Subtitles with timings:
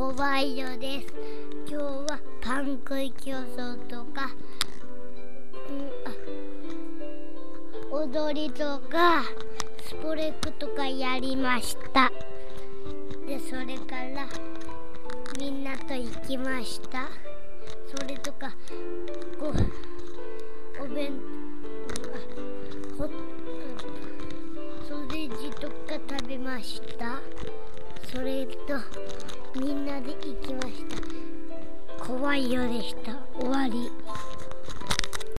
[0.00, 1.08] 小林よです。
[1.68, 4.30] 今日はパン食い競争とか、
[7.92, 9.22] うん、踊りとか
[9.84, 12.10] スプレックとかやりました。
[13.28, 14.26] でそれから
[15.38, 17.10] みんなと行きました。
[17.94, 18.54] それとか
[19.38, 19.48] ご
[20.82, 21.12] お弁
[22.96, 23.06] ほ
[24.88, 25.74] ソーセージとか
[26.08, 27.20] 食べました。
[28.10, 28.80] それと
[32.10, 33.12] 怖いよでした。
[33.38, 33.88] 終わり。